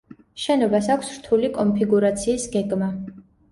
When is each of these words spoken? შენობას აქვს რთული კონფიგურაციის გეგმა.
შენობას 0.45 0.89
აქვს 0.93 1.11
რთული 1.17 1.53
კონფიგურაციის 1.59 2.51
გეგმა. 2.59 2.91